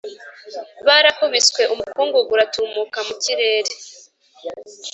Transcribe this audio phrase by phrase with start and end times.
[0.87, 3.71] barakubiswe umukungugu uratumuka mu kirere